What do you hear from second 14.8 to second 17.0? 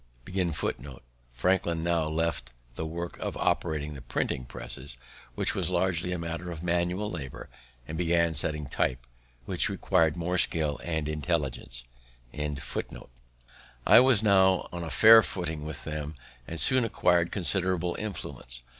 a fair footing with them, and soon